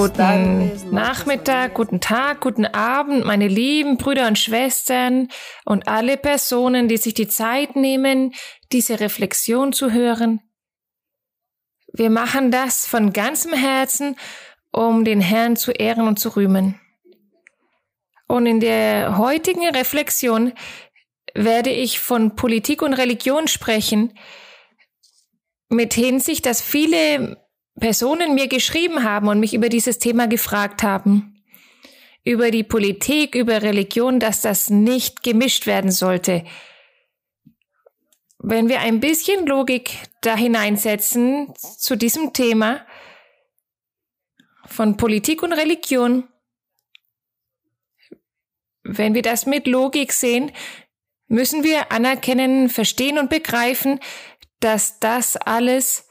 [0.00, 5.28] Guten Nachmittag, guten Tag, guten Abend, meine lieben Brüder und Schwestern
[5.66, 8.32] und alle Personen, die sich die Zeit nehmen,
[8.72, 10.40] diese Reflexion zu hören.
[11.92, 14.16] Wir machen das von ganzem Herzen,
[14.72, 16.80] um den Herrn zu ehren und zu rühmen.
[18.26, 20.54] Und in der heutigen Reflexion
[21.34, 24.14] werde ich von Politik und Religion sprechen,
[25.68, 27.39] mit Hinsicht, dass viele
[27.80, 31.42] Personen mir geschrieben haben und mich über dieses Thema gefragt haben.
[32.22, 36.44] Über die Politik, über Religion, dass das nicht gemischt werden sollte.
[38.38, 42.86] Wenn wir ein bisschen Logik da hineinsetzen zu diesem Thema
[44.66, 46.28] von Politik und Religion,
[48.82, 50.52] wenn wir das mit Logik sehen,
[51.26, 54.00] müssen wir anerkennen, verstehen und begreifen,
[54.60, 56.09] dass das alles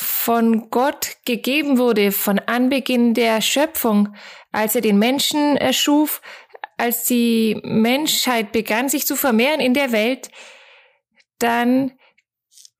[0.00, 4.14] von Gott gegeben wurde, von Anbeginn der Schöpfung,
[4.50, 6.22] als er den Menschen erschuf,
[6.78, 10.30] als die Menschheit begann sich zu vermehren in der Welt,
[11.38, 11.92] dann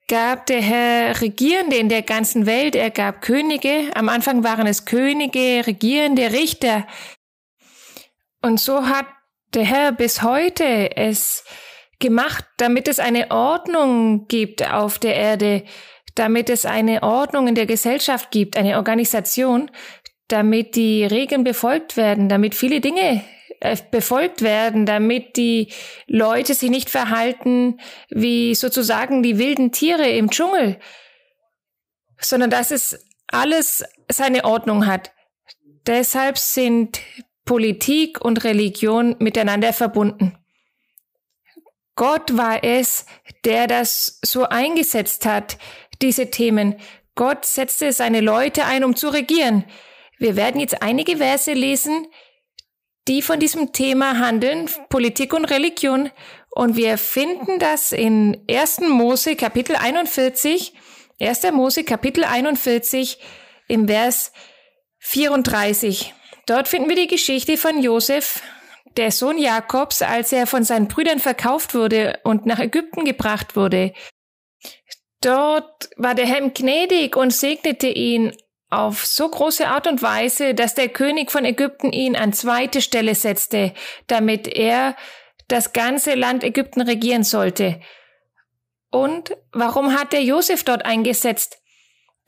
[0.09, 4.87] gab der Herr Regierende in der ganzen Welt, er gab Könige, am Anfang waren es
[4.87, 6.87] Könige, Regierende, Richter.
[8.43, 9.07] Und so hat
[9.55, 11.45] der Herr bis heute es
[11.99, 15.65] gemacht, damit es eine Ordnung gibt auf der Erde,
[16.21, 19.71] damit es eine Ordnung in der Gesellschaft gibt, eine Organisation,
[20.29, 23.25] damit die Regeln befolgt werden, damit viele Dinge
[23.61, 25.73] äh, befolgt werden, damit die
[26.07, 30.79] Leute sich nicht verhalten wie sozusagen die wilden Tiere im Dschungel,
[32.21, 35.13] sondern dass es alles seine Ordnung hat.
[35.87, 37.01] Deshalb sind
[37.47, 40.37] Politik und Religion miteinander verbunden.
[41.97, 43.07] Gott war es,
[43.45, 45.57] der das so eingesetzt hat,
[46.03, 46.77] diese Themen.
[47.15, 49.65] Gott setzte seine Leute ein, um zu regieren.
[50.19, 52.07] Wir werden jetzt einige Verse lesen,
[53.09, 56.11] die von diesem Thema handeln, Politik und Religion.
[56.51, 58.81] Und wir finden das in 1.
[58.89, 60.75] Mose Kapitel 41,
[61.21, 61.53] 1.
[61.53, 63.19] Mose Kapitel 41
[63.69, 64.33] im Vers
[64.99, 66.15] 34.
[66.47, 68.43] Dort finden wir die Geschichte von Josef,
[68.97, 73.93] der Sohn Jakobs, als er von seinen Brüdern verkauft wurde und nach Ägypten gebracht wurde.
[75.21, 78.33] Dort war der Herr gnädig und segnete ihn
[78.71, 83.15] auf so große Art und Weise, dass der König von Ägypten ihn an zweite Stelle
[83.15, 83.75] setzte,
[84.07, 84.97] damit er
[85.49, 87.81] das ganze Land Ägypten regieren sollte.
[88.91, 91.59] Und warum hat er Josef dort eingesetzt?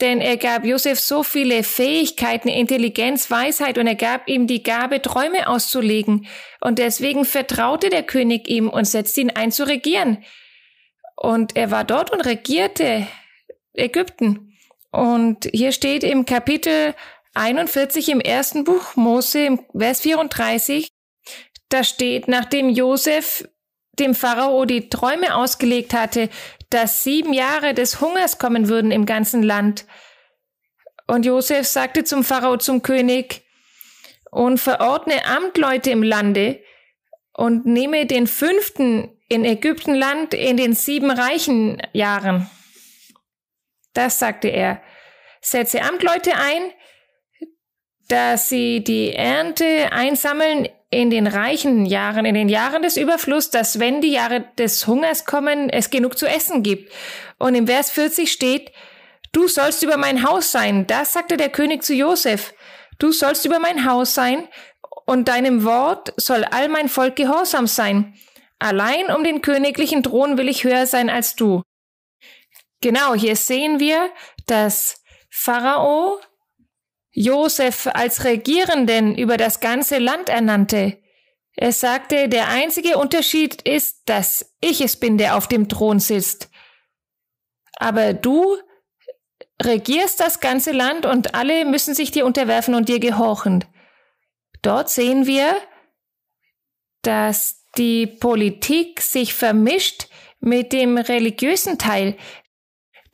[0.01, 5.01] Denn er gab Josef so viele Fähigkeiten, Intelligenz, Weisheit und er gab ihm die Gabe,
[5.01, 6.27] Träume auszulegen.
[6.61, 10.25] Und deswegen vertraute der König ihm und setzte ihn ein zu regieren.
[11.23, 13.07] Und er war dort und regierte
[13.75, 14.59] Ägypten.
[14.91, 16.97] Und hier steht im Kapitel
[17.35, 20.89] 41 im ersten Buch Mose, im Vers 34,
[21.69, 23.49] da steht, nachdem Josef
[24.01, 26.29] dem Pharao die Träume ausgelegt hatte,
[26.71, 29.87] dass sieben Jahre des Hungers kommen würden im ganzen Land.
[31.07, 33.43] Und Josef sagte zum Pharao, zum König,
[34.33, 36.61] und verordne Amtleute im Lande
[37.33, 42.51] und nehme den fünften in Ägyptenland in den sieben reichen Jahren.
[43.95, 44.83] Das sagte er.
[45.41, 46.71] Setze Amtleute ein,
[48.09, 53.81] dass sie die Ernte einsammeln in den reichen Jahren, in den Jahren des Überflusses, dass
[53.81, 56.93] wenn die Jahre des Hungers kommen, es genug zu essen gibt.
[57.39, 58.71] Und im Vers 40 steht,
[59.33, 60.87] du sollst über mein Haus sein.
[60.87, 62.53] Das sagte der König zu Josef.
[62.99, 64.47] Du sollst über mein Haus sein
[65.07, 68.15] und deinem Wort soll all mein Volk gehorsam sein.
[68.63, 71.63] Allein um den königlichen Thron will ich höher sein als du.
[72.81, 74.09] Genau, hier sehen wir,
[74.47, 76.21] dass Pharao
[77.11, 81.03] Josef als Regierenden über das ganze Land ernannte.
[81.57, 86.49] Er sagte, der einzige Unterschied ist, dass ich es bin, der auf dem Thron sitzt.
[87.79, 88.57] Aber du
[89.61, 93.65] regierst das ganze Land und alle müssen sich dir unterwerfen und dir gehorchen.
[94.63, 95.57] Dort sehen wir,
[97.03, 100.09] dass die Politik sich vermischt
[100.41, 102.17] mit dem religiösen Teil.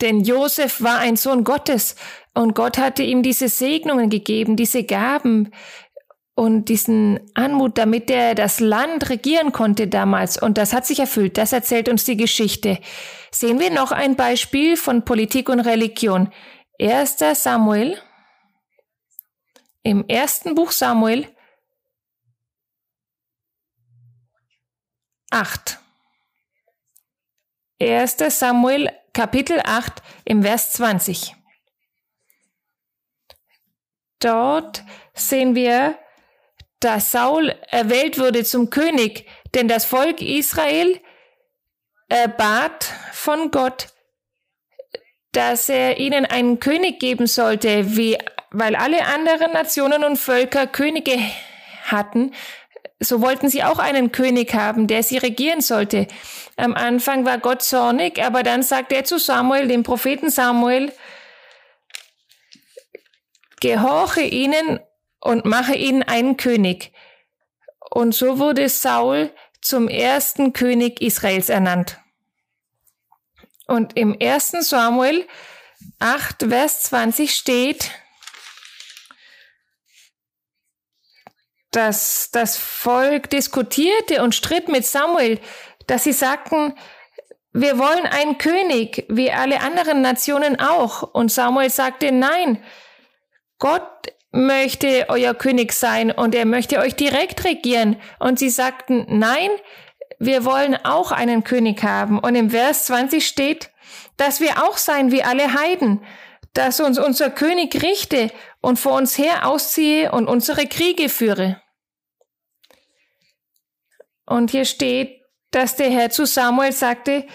[0.00, 1.96] Denn Josef war ein Sohn Gottes
[2.34, 5.50] und Gott hatte ihm diese Segnungen gegeben, diese Gaben
[6.36, 10.40] und diesen Anmut, damit er das Land regieren konnte damals.
[10.40, 11.36] Und das hat sich erfüllt.
[11.36, 12.78] Das erzählt uns die Geschichte.
[13.32, 16.30] Sehen wir noch ein Beispiel von Politik und Religion.
[16.78, 17.98] Erster Samuel.
[19.82, 21.26] Im ersten Buch Samuel
[25.30, 25.78] 8.
[27.80, 28.16] 1.
[28.28, 31.34] Samuel Kapitel 8 im Vers 20.
[34.20, 34.82] dort
[35.14, 35.98] sehen wir,
[36.80, 41.00] dass Saul erwählt wurde zum König, denn das Volk Israel
[42.08, 43.88] erbat von Gott,
[45.32, 48.16] dass er ihnen einen König geben sollte, wie,
[48.50, 51.18] weil alle anderen Nationen und Völker Könige
[51.84, 52.34] hatten,
[53.00, 56.08] so wollten sie auch einen König haben, der sie regieren sollte.
[56.56, 60.92] Am Anfang war Gott zornig, aber dann sagte er zu Samuel, dem Propheten Samuel,
[63.60, 64.80] gehorche ihnen
[65.20, 66.92] und mache ihnen einen König.
[67.90, 69.30] Und so wurde Saul
[69.60, 71.98] zum ersten König Israels ernannt.
[73.66, 74.50] Und im 1.
[74.60, 75.26] Samuel
[75.98, 77.90] 8, Vers 20 steht,
[81.70, 85.38] dass das Volk diskutierte und stritt mit Samuel,
[85.86, 86.74] dass sie sagten,
[87.52, 91.02] wir wollen einen König, wie alle anderen Nationen auch.
[91.02, 92.62] Und Samuel sagte, nein,
[93.58, 93.88] Gott
[94.30, 97.96] möchte euer König sein und er möchte euch direkt regieren.
[98.18, 99.50] Und sie sagten, nein,
[100.18, 102.18] wir wollen auch einen König haben.
[102.18, 103.70] Und im Vers 20 steht,
[104.16, 106.02] dass wir auch sein wie alle Heiden,
[106.54, 108.30] dass uns unser König richte
[108.60, 111.60] und vor uns her ausziehe und unsere Kriege führe.
[114.26, 117.26] Und hier steht, dass der Herr zu Samuel sagte,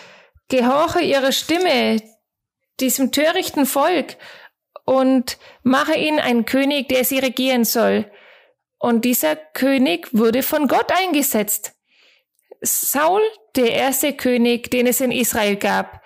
[0.48, 2.02] gehorche ihre Stimme
[2.80, 4.18] diesem törichten Volk
[4.86, 8.12] und mache ihnen einen König, der sie regieren soll.
[8.78, 11.74] Und dieser König wurde von Gott eingesetzt.
[12.62, 13.22] Saul,
[13.56, 16.02] der erste König, den es in Israel gab.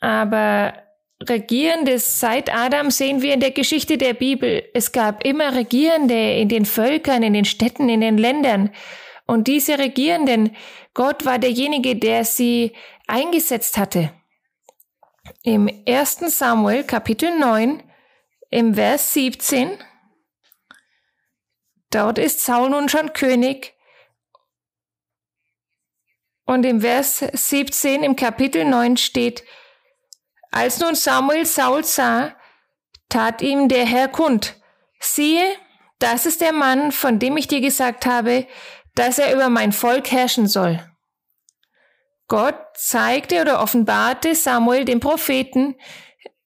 [0.00, 0.74] Aber
[1.28, 4.68] Regierende seit Adam sehen wir in der Geschichte der Bibel.
[4.74, 8.70] Es gab immer Regierende in den Völkern, in den Städten, in den Ländern.
[9.26, 10.56] Und diese Regierenden,
[10.94, 12.72] Gott war derjenige, der sie
[13.06, 14.12] eingesetzt hatte.
[15.42, 16.36] Im 1.
[16.36, 17.82] Samuel Kapitel 9,
[18.50, 19.78] im Vers 17,
[21.90, 23.74] dort ist Saul nun schon König.
[26.44, 29.44] Und im Vers 17 im Kapitel 9 steht,
[30.52, 32.36] als nun Samuel Saul sah,
[33.08, 34.54] tat ihm der Herr kund,
[35.00, 35.44] siehe,
[35.98, 38.46] das ist der Mann, von dem ich dir gesagt habe,
[38.94, 40.78] dass er über mein Volk herrschen soll.
[42.28, 45.74] Gott zeigte oder offenbarte Samuel dem Propheten,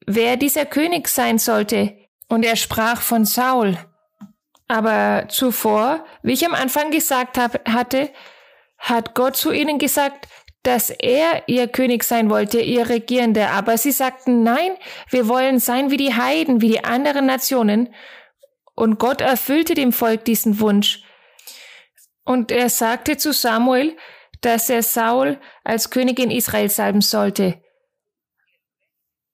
[0.06, 1.96] wer dieser König sein sollte,
[2.28, 3.78] und er sprach von Saul.
[4.68, 8.10] Aber zuvor, wie ich am Anfang gesagt hab, hatte,
[8.78, 10.28] hat Gott zu ihnen gesagt,
[10.66, 13.50] dass er ihr König sein wollte, ihr Regierender.
[13.52, 14.72] Aber sie sagten, nein,
[15.10, 17.94] wir wollen sein wie die Heiden, wie die anderen Nationen.
[18.74, 21.04] Und Gott erfüllte dem Volk diesen Wunsch.
[22.24, 23.96] Und er sagte zu Samuel,
[24.40, 27.62] dass er Saul als Königin Israel salben sollte.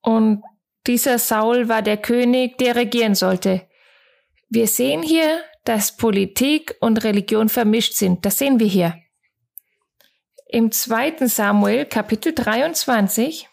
[0.02, 0.43] Und
[0.87, 3.67] dieser Saul war der König, der regieren sollte.
[4.50, 8.26] Wir sehen hier, dass Politik und Religion vermischt sind.
[8.26, 9.01] Das sehen wir hier.
[10.52, 11.28] Im 2.
[11.28, 13.49] Samuel Kapitel 23,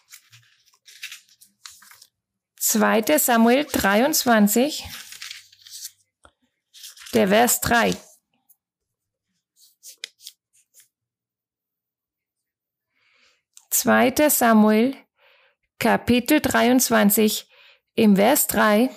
[2.58, 3.16] 2.
[3.16, 4.84] Samuel 23,
[7.14, 7.96] der Vers 3.
[13.70, 14.94] Zweiter Samuel,
[15.78, 17.50] Kapitel 23,
[17.94, 18.90] im Vers 3.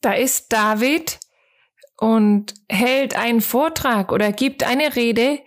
[0.00, 1.20] Da ist David
[1.98, 5.44] und hält einen Vortrag oder gibt eine Rede,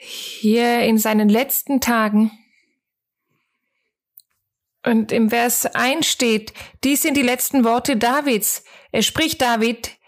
[0.00, 2.30] hier in seinen letzten Tagen.
[4.82, 8.64] Und im Vers 1 steht, dies sind die letzten Worte Davids.
[8.92, 9.98] Er spricht David,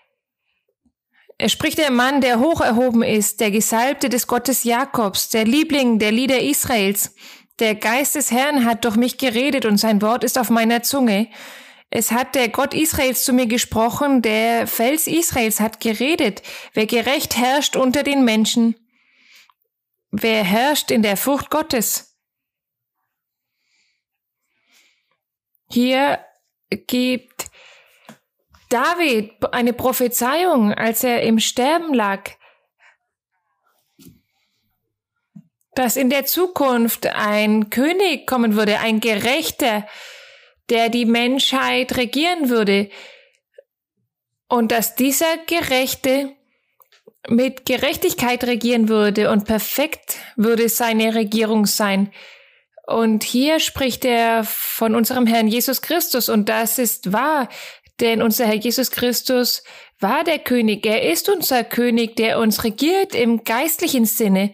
[1.42, 5.98] er spricht der Mann, der hoch erhoben ist, der Gesalbte des Gottes Jakobs, der Liebling
[5.98, 7.16] der Lieder Israels.
[7.58, 11.28] Der Geist des Herrn hat durch mich geredet und sein Wort ist auf meiner Zunge.
[11.90, 16.42] Es hat der Gott Israels zu mir gesprochen, der Fels Israels hat geredet.
[16.74, 18.76] Wer gerecht herrscht unter den Menschen,
[20.14, 22.18] Wer herrscht in der Furcht Gottes?
[25.70, 26.22] Hier
[26.68, 27.50] gibt
[28.68, 32.30] David eine Prophezeiung, als er im Sterben lag,
[35.74, 39.88] dass in der Zukunft ein König kommen würde, ein Gerechter,
[40.68, 42.90] der die Menschheit regieren würde,
[44.48, 46.36] und dass dieser Gerechte
[47.28, 52.12] mit Gerechtigkeit regieren würde und perfekt würde seine Regierung sein.
[52.86, 57.48] Und hier spricht er von unserem Herrn Jesus Christus und das ist wahr,
[58.00, 59.62] denn unser Herr Jesus Christus
[60.00, 64.52] war der König, er ist unser König, der uns regiert im geistlichen Sinne.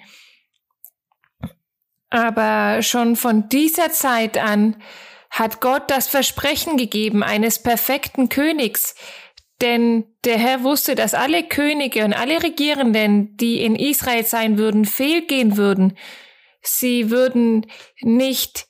[2.10, 4.82] Aber schon von dieser Zeit an
[5.30, 8.94] hat Gott das Versprechen gegeben eines perfekten Königs,
[9.60, 14.84] denn der Herr wusste, dass alle Könige und alle Regierenden, die in Israel sein würden,
[14.84, 15.96] fehlgehen würden.
[16.62, 17.66] Sie würden
[18.00, 18.66] nicht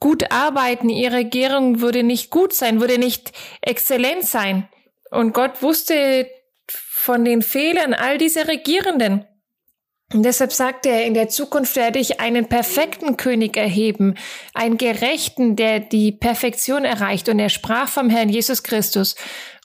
[0.00, 4.68] gut arbeiten, ihre Regierung würde nicht gut sein, würde nicht exzellent sein.
[5.10, 6.28] Und Gott wusste
[6.68, 9.26] von den Fehlern all dieser Regierenden.
[10.12, 14.16] Und deshalb sagte er, in der Zukunft werde ich einen perfekten König erheben,
[14.52, 17.28] einen Gerechten, der die Perfektion erreicht.
[17.28, 19.16] Und er sprach vom Herrn Jesus Christus.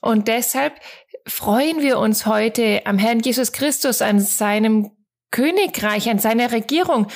[0.01, 0.79] Und deshalb
[1.25, 4.91] freuen wir uns heute am Herrn Jesus Christus, an seinem
[5.31, 7.07] Königreich, an seiner Regierung.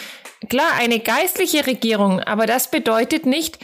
[0.49, 3.59] Klar, eine geistliche Regierung, aber das bedeutet nicht,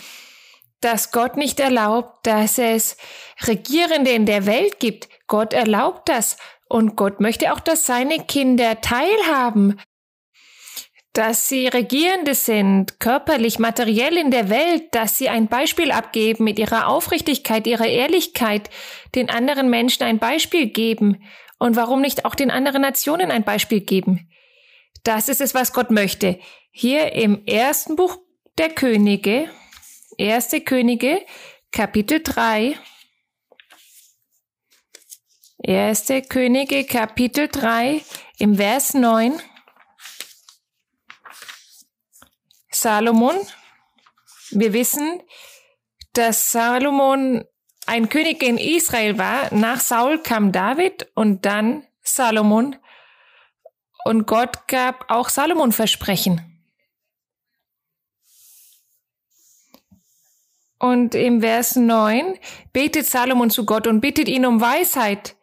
[0.79, 2.97] dass Gott nicht erlaubt, dass es
[3.45, 5.09] Regierende in der Welt gibt.
[5.27, 6.37] Gott erlaubt das.
[6.69, 9.79] Und Gott möchte auch, dass seine Kinder teilhaben,
[11.17, 16.59] dass sie Regierende sind, körperlich, materiell in der Welt, dass sie ein Beispiel abgeben mit
[16.59, 18.69] ihrer Aufrichtigkeit, ihrer Ehrlichkeit,
[19.15, 21.23] den anderen Menschen ein Beispiel geben
[21.57, 24.29] und warum nicht auch den anderen Nationen ein Beispiel geben.
[25.03, 26.37] Das ist es, was Gott möchte.
[26.69, 28.19] Hier im ersten Buch
[28.59, 29.49] der Könige,
[30.19, 31.25] erste Könige,
[31.71, 32.75] Kapitel 3,
[35.63, 38.01] Erste Könige Kapitel 3
[38.37, 39.41] im Vers 9.
[42.81, 43.35] Salomon.
[44.51, 45.21] Wir wissen,
[46.13, 47.45] dass Salomon
[47.85, 49.53] ein König in Israel war.
[49.53, 52.75] Nach Saul kam David und dann Salomon.
[54.03, 56.57] Und Gott gab auch Salomon Versprechen.
[60.79, 62.37] Und im Vers 9
[62.71, 65.36] betet Salomon zu Gott und bittet ihn um Weisheit.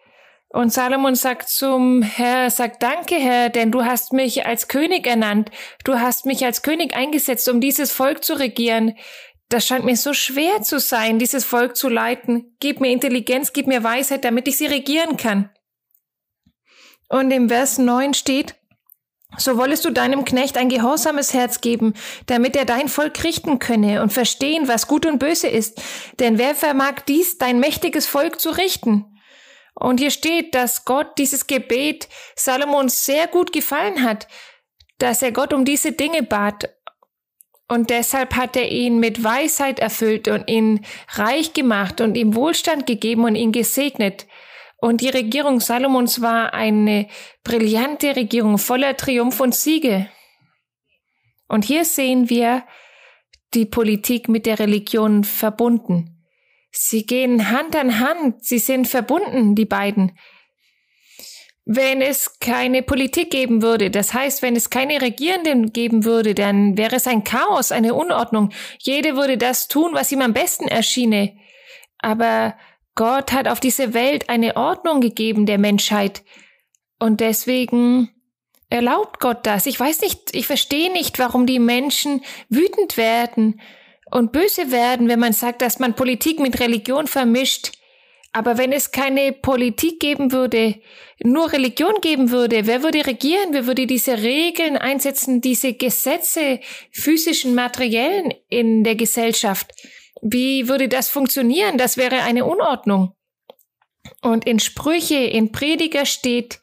[0.55, 5.51] Und Salomon sagt zum Herr, sagt Danke, Herr, denn du hast mich als König ernannt.
[5.83, 8.95] Du hast mich als König eingesetzt, um dieses Volk zu regieren.
[9.49, 12.55] Das scheint mir so schwer zu sein, dieses Volk zu leiten.
[12.61, 15.51] Gib mir Intelligenz, gib mir Weisheit, damit ich sie regieren kann.
[17.09, 18.55] Und im Vers 9 steht,
[19.37, 21.95] so wollest du deinem Knecht ein gehorsames Herz geben,
[22.27, 25.83] damit er dein Volk richten könne und verstehen, was gut und böse ist.
[26.21, 29.07] Denn wer vermag dies, dein mächtiges Volk zu richten?
[29.75, 34.29] Und hier steht, dass Gott dieses Gebet Salomons sehr gut gefallen hat,
[34.99, 36.71] dass er Gott um diese Dinge bat.
[37.67, 42.87] Und deshalb hat er ihn mit Weisheit erfüllt und ihn reich gemacht und ihm Wohlstand
[42.87, 44.27] gegeben und ihn gesegnet.
[44.77, 47.09] Und die Regierung Salomons war eine
[47.43, 50.09] brillante Regierung voller Triumph und Siege.
[51.49, 52.65] Und hier sehen wir
[53.55, 56.14] die Politik mit der Religion verbunden.
[56.77, 60.19] Sie gehen Hand an Hand, sie sind verbunden, die beiden.
[61.65, 66.77] Wenn es keine Politik geben würde, das heißt, wenn es keine Regierenden geben würde, dann
[66.77, 68.51] wäre es ein Chaos, eine Unordnung.
[68.81, 71.37] Jede würde das tun, was ihm am besten erschiene.
[71.99, 72.57] Aber
[72.97, 76.25] Gott hat auf diese Welt eine Ordnung gegeben der Menschheit.
[76.99, 78.11] Und deswegen
[78.69, 79.67] erlaubt Gott das.
[79.67, 83.61] Ich weiß nicht, ich verstehe nicht, warum die Menschen wütend werden
[84.15, 87.73] und böse werden, wenn man sagt, dass man Politik mit Religion vermischt.
[88.31, 90.77] Aber wenn es keine Politik geben würde,
[91.25, 93.49] nur Religion geben würde, wer würde regieren?
[93.51, 96.61] Wer würde diese Regeln einsetzen, diese Gesetze,
[96.93, 99.73] physischen, materiellen in der Gesellschaft?
[100.23, 101.77] Wie würde das funktionieren?
[101.77, 103.17] Das wäre eine Unordnung.
[104.23, 106.61] Und in Sprüche, in Prediger steht,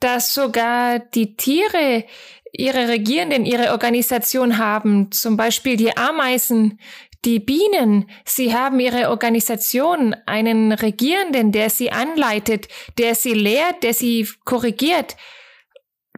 [0.00, 2.04] dass sogar die Tiere
[2.52, 6.78] ihre Regierenden, ihre Organisation haben, zum Beispiel die Ameisen,
[7.24, 13.94] die Bienen, sie haben ihre Organisation, einen Regierenden, der sie anleitet, der sie lehrt, der
[13.94, 15.16] sie korrigiert,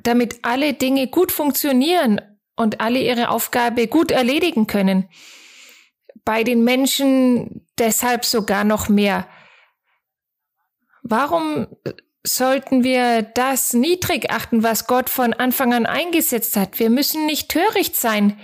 [0.03, 2.21] damit alle Dinge gut funktionieren
[2.57, 5.09] und alle ihre Aufgabe gut erledigen können.
[6.25, 9.27] Bei den Menschen deshalb sogar noch mehr.
[11.03, 11.69] Warum
[12.29, 16.79] sollten wir das niedrig achten, was Gott von Anfang an eingesetzt hat.
[16.79, 18.39] Wir müssen nicht töricht sein.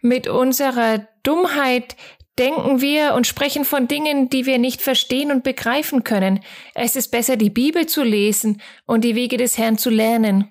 [0.00, 1.96] Mit unserer Dummheit
[2.38, 6.40] denken wir und sprechen von Dingen, die wir nicht verstehen und begreifen können.
[6.74, 10.50] Es ist besser, die Bibel zu lesen und die Wege des Herrn zu lernen.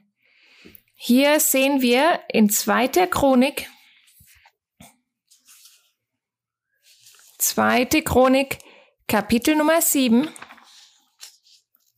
[0.95, 3.69] Hier sehen wir in zweiter Chronik,
[7.37, 8.59] zweite Chronik,
[9.07, 10.29] Kapitel Nummer 7,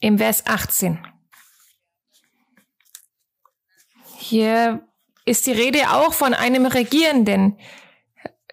[0.05, 0.99] im Vers 18.
[4.19, 4.87] Hier
[5.25, 7.57] ist die Rede auch von einem Regierenden.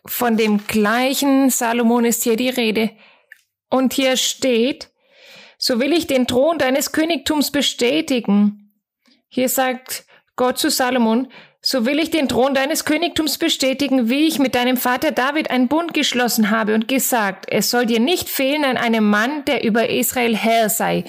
[0.07, 2.93] Von dem gleichen Salomon ist hier die Rede.
[3.69, 4.93] Und hier steht,
[5.59, 8.73] so will ich den Thron deines Königtums bestätigen.
[9.29, 10.07] Hier sagt
[10.37, 11.31] Gott zu Salomon,
[11.65, 15.69] so will ich den Thron deines Königtums bestätigen, wie ich mit deinem Vater David einen
[15.69, 19.89] Bund geschlossen habe und gesagt, es soll dir nicht fehlen an einem Mann, der über
[19.89, 21.05] Israel Herr sei.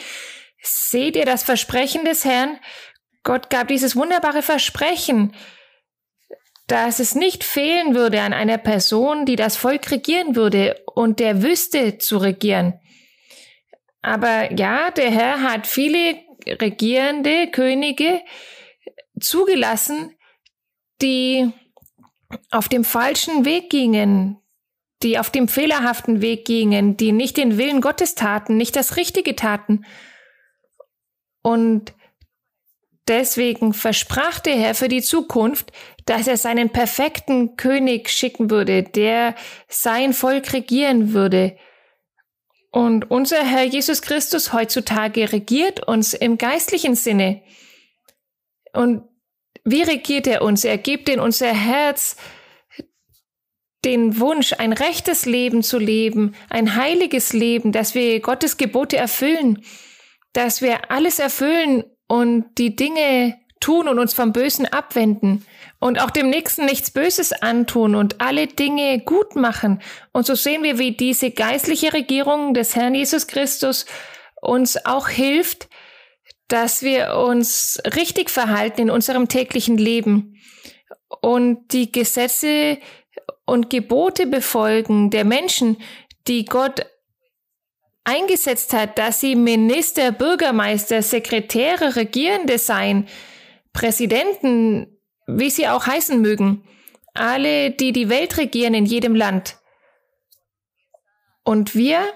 [0.62, 2.60] Seht ihr das Versprechen des Herrn?
[3.24, 5.34] Gott gab dieses wunderbare Versprechen,
[6.68, 11.42] dass es nicht fehlen würde an einer Person, die das Volk regieren würde und der
[11.42, 12.80] wüsste zu regieren.
[14.04, 18.22] Aber ja, der Herr hat viele regierende Könige
[19.20, 20.16] zugelassen,
[21.02, 21.52] die
[22.52, 24.38] auf dem falschen Weg gingen,
[25.04, 29.36] die auf dem fehlerhaften Weg gingen, die nicht den Willen Gottes taten, nicht das Richtige
[29.36, 29.86] taten.
[31.42, 31.94] Und
[33.08, 35.72] deswegen versprach der Herr für die Zukunft,
[36.06, 39.36] dass er seinen perfekten König schicken würde, der
[39.68, 41.58] sein Volk regieren würde.
[42.72, 47.44] Und unser Herr Jesus Christus heutzutage regiert uns im geistlichen Sinne.
[48.74, 49.04] Und
[49.66, 50.64] wie regiert er uns?
[50.64, 52.18] Er gibt in unser Herz
[53.86, 59.64] den Wunsch, ein rechtes Leben zu leben, ein heiliges Leben, dass wir Gottes Gebote erfüllen,
[60.32, 65.46] dass wir alles erfüllen und die Dinge tun und uns vom Bösen abwenden
[65.80, 69.82] und auch dem Nächsten nichts Böses antun und alle Dinge gut machen.
[70.12, 73.86] Und so sehen wir, wie diese geistliche Regierung des Herrn Jesus Christus
[74.42, 75.70] uns auch hilft,
[76.54, 80.40] dass wir uns richtig verhalten in unserem täglichen Leben
[81.20, 82.78] und die Gesetze
[83.48, 85.78] und Gebote befolgen der Menschen,
[86.28, 86.86] die Gott
[88.04, 93.08] eingesetzt hat, dass sie Minister, Bürgermeister, Sekretäre, Regierende seien,
[93.74, 96.68] Präsidenten, wie sie auch heißen mögen,
[97.16, 99.58] alle, die die Welt regieren in jedem Land.
[101.44, 102.14] Und wir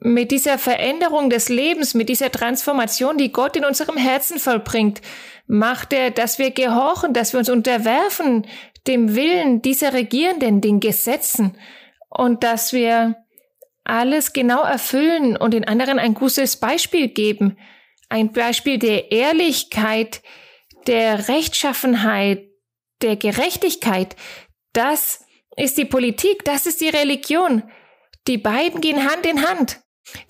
[0.00, 5.00] mit dieser Veränderung des Lebens, mit dieser Transformation, die Gott in unserem Herzen vollbringt,
[5.46, 8.46] macht er, dass wir gehorchen, dass wir uns unterwerfen
[8.86, 11.56] dem Willen dieser Regierenden, den Gesetzen
[12.08, 13.16] und dass wir
[13.84, 17.58] alles genau erfüllen und den anderen ein gutes Beispiel geben.
[18.08, 20.22] Ein Beispiel der Ehrlichkeit,
[20.86, 22.46] der Rechtschaffenheit,
[23.02, 24.16] der Gerechtigkeit.
[24.72, 25.24] Das
[25.56, 27.62] ist die Politik, das ist die Religion.
[28.26, 29.80] Die beiden gehen Hand in Hand.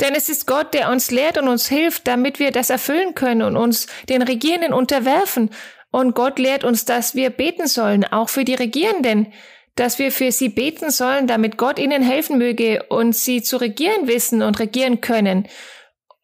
[0.00, 3.42] Denn es ist Gott, der uns lehrt und uns hilft, damit wir das erfüllen können
[3.42, 5.50] und uns den Regierenden unterwerfen.
[5.90, 9.32] Und Gott lehrt uns, dass wir beten sollen, auch für die Regierenden,
[9.74, 14.08] dass wir für sie beten sollen, damit Gott ihnen helfen möge und sie zu regieren
[14.08, 15.46] wissen und regieren können.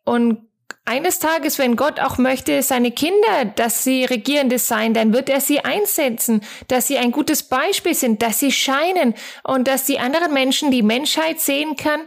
[0.05, 0.49] Und
[0.87, 5.41] eines Tages, wenn Gott auch möchte, seine Kinder, dass sie Regierende sein, dann wird er
[5.41, 9.15] sie einsetzen, dass sie ein gutes Beispiel sind, dass sie scheinen
[9.45, 12.03] und dass die anderen Menschen die Menschheit sehen kann,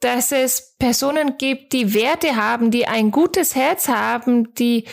[0.00, 4.84] dass es Personen gibt, die Werte haben, die ein gutes Herz haben, die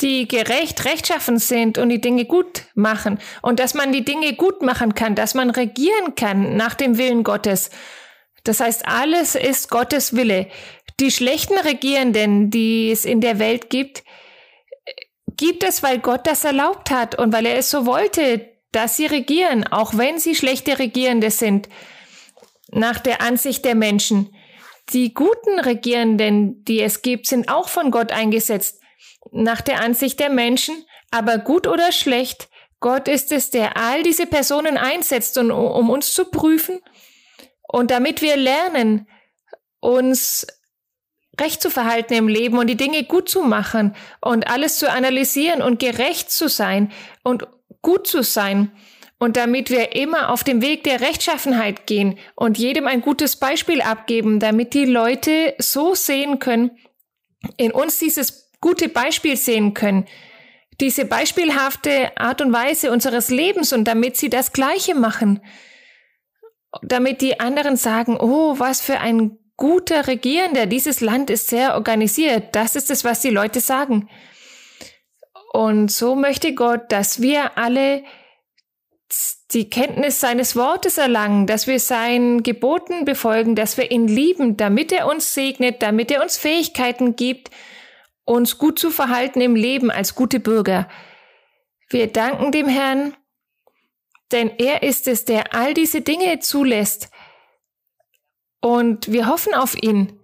[0.00, 4.60] die gerecht, rechtschaffen sind und die Dinge gut machen und dass man die Dinge gut
[4.60, 7.70] machen kann, dass man regieren kann nach dem Willen Gottes.
[8.42, 10.48] Das heißt, alles ist Gottes Wille.
[11.00, 14.02] Die schlechten Regierenden, die es in der Welt gibt,
[15.36, 19.06] gibt es, weil Gott das erlaubt hat und weil er es so wollte, dass sie
[19.06, 21.68] regieren, auch wenn sie schlechte Regierende sind,
[22.70, 24.33] nach der Ansicht der Menschen.
[24.90, 28.82] Die guten Regierenden, die es gibt, sind auch von Gott eingesetzt,
[29.32, 30.74] nach der Ansicht der Menschen,
[31.10, 32.48] aber gut oder schlecht,
[32.80, 36.80] Gott ist es, der all diese Personen einsetzt, um, um uns zu prüfen
[37.62, 39.08] und damit wir lernen,
[39.80, 40.46] uns
[41.40, 45.62] recht zu verhalten im Leben und die Dinge gut zu machen und alles zu analysieren
[45.62, 46.92] und gerecht zu sein
[47.22, 47.46] und
[47.82, 48.70] gut zu sein.
[49.24, 53.80] Und damit wir immer auf dem Weg der Rechtschaffenheit gehen und jedem ein gutes Beispiel
[53.80, 56.72] abgeben, damit die Leute so sehen können,
[57.56, 60.04] in uns dieses gute Beispiel sehen können,
[60.78, 65.40] diese beispielhafte Art und Weise unseres Lebens und damit sie das Gleiche machen,
[66.82, 72.54] damit die anderen sagen, oh, was für ein guter Regierender, dieses Land ist sehr organisiert,
[72.54, 74.06] das ist es, was die Leute sagen.
[75.54, 78.04] Und so möchte Gott, dass wir alle
[79.52, 84.90] die Kenntnis seines Wortes erlangen, dass wir seinen Geboten befolgen, dass wir ihn lieben, damit
[84.92, 87.50] er uns segnet, damit er uns Fähigkeiten gibt,
[88.24, 90.88] uns gut zu verhalten im Leben als gute Bürger.
[91.88, 93.14] Wir danken dem Herrn,
[94.32, 97.10] denn er ist es, der all diese Dinge zulässt.
[98.60, 100.18] Und wir hoffen auf ihn.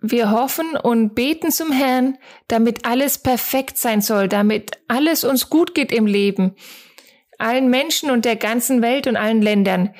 [0.00, 5.74] Wir hoffen und beten zum Herrn, damit alles perfekt sein soll, damit alles uns gut
[5.74, 6.56] geht im Leben,
[7.42, 9.94] allen Menschen und der ganzen Welt und allen Ländern.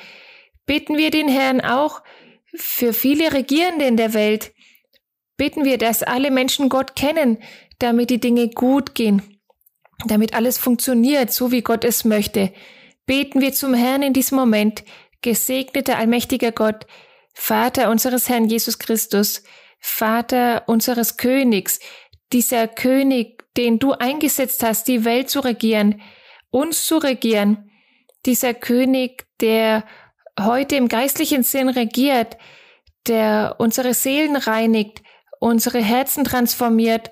[0.66, 2.02] Beten wir den Herrn auch
[2.55, 4.52] für viele Regierende in der Welt,
[5.37, 7.38] beten wir, dass alle Menschen Gott kennen,
[7.78, 9.33] damit die Dinge gut gehen
[10.07, 12.52] damit alles funktioniert, so wie Gott es möchte,
[13.07, 14.85] beten wir zum Herrn in diesem Moment,
[15.22, 16.87] gesegneter allmächtiger Gott,
[17.35, 19.42] Vater unseres Herrn Jesus Christus,
[19.78, 21.81] Vater unseres Königs,
[22.33, 26.00] dieser König, den du eingesetzt hast, die Welt zu regieren,
[26.52, 27.70] uns zu regieren,
[28.24, 29.84] dieser König, der
[30.38, 32.36] heute im geistlichen Sinn regiert,
[33.08, 35.02] der unsere Seelen reinigt,
[35.40, 37.10] unsere Herzen transformiert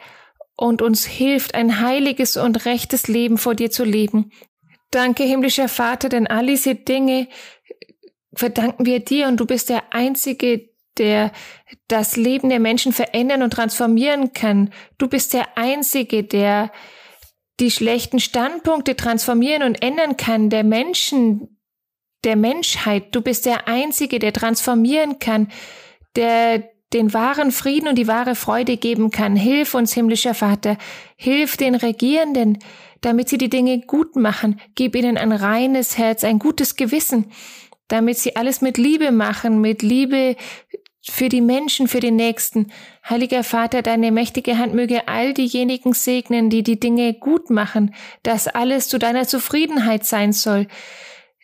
[0.55, 4.31] und uns hilft, ein heiliges und rechtes Leben vor dir zu leben.
[4.91, 7.29] Danke, himmlischer Vater, denn all diese Dinge
[8.35, 11.33] verdanken wir dir und du bist der Einzige, der
[11.89, 14.73] das Leben der Menschen verändern und transformieren kann.
[14.99, 16.71] Du bist der Einzige, der
[17.61, 21.59] die schlechten Standpunkte transformieren und ändern kann, der Menschen,
[22.25, 23.15] der Menschheit.
[23.15, 25.49] Du bist der Einzige, der transformieren kann,
[26.17, 29.37] der den wahren Frieden und die wahre Freude geben kann.
[29.37, 30.77] Hilf uns, himmlischer Vater.
[31.17, 32.59] Hilf den Regierenden,
[33.01, 34.61] damit sie die Dinge gut machen.
[34.75, 37.31] Gib ihnen ein reines Herz, ein gutes Gewissen,
[37.87, 40.37] damit sie alles mit Liebe machen, mit Liebe
[41.03, 42.73] für die Menschen, für den Nächsten.
[43.09, 48.49] Heiliger Vater, deine mächtige Hand möge all diejenigen segnen, die die Dinge gut machen, dass
[48.49, 50.67] alles zu deiner Zufriedenheit sein soll.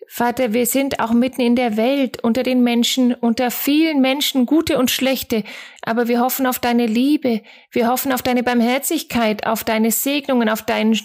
[0.08, 4.78] Vater, wir sind auch mitten in der Welt, unter den Menschen, unter vielen Menschen, gute
[4.78, 5.42] und schlechte,
[5.82, 7.42] aber wir hoffen auf deine Liebe,
[7.72, 10.96] wir hoffen auf deine Barmherzigkeit, auf deine Segnungen, auf deinen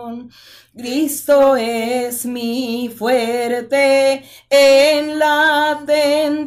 [0.77, 6.47] Cristo es mi fuerte en la tentación.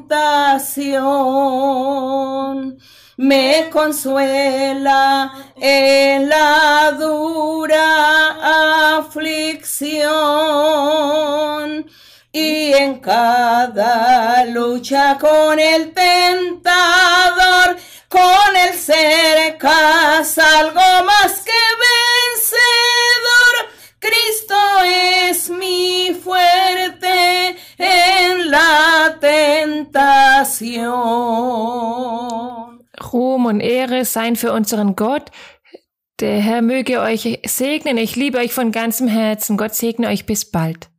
[3.18, 9.94] Me consuela en la dura aflicción
[12.32, 21.43] y en cada lucha con el tentador, con el cerca algo más
[29.74, 30.84] tentación.
[33.12, 35.32] Ruhm und Ehre seien für unseren Gott.
[36.20, 37.98] Der Herr möge euch segnen.
[37.98, 39.58] Ich liebe euch von ganzem Herzen.
[39.58, 40.90] Gott segne euch bis bald.